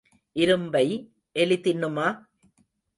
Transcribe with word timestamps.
இரும்பை 0.35 0.85
எலி 1.31 1.55
தின்னுமா? 1.55 2.07